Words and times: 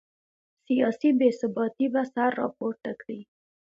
سیاسي 0.65 1.09
بې 1.19 1.29
ثباتي 1.39 1.87
به 1.93 2.01
سر 2.13 2.31
راپورته 2.41 2.89
کړي. 3.01 3.19